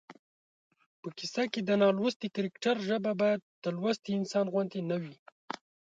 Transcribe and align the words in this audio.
په 1.01 1.07
کیسه 1.17 1.43
کې 1.51 1.61
د 1.63 1.69
نالوستي 1.81 2.27
کرکټر 2.35 2.75
ژبه 2.87 3.11
باید 3.21 3.41
د 3.63 3.65
لوستي 3.77 4.11
انسان 4.19 4.45
غوندې 4.53 4.79
نه 4.89 4.97
وي 5.01 5.15